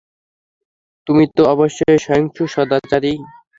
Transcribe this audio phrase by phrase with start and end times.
[1.07, 3.13] তুমি তো অবশ্যই সহিষ্ণু, সদাচারী।